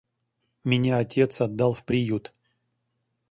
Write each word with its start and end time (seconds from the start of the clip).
Меня 0.63 0.97
отец 0.97 1.41
отдал 1.41 1.75
в 1.75 1.83
приют. 1.85 2.33